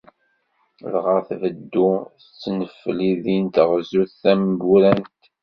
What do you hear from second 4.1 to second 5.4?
tamgurant.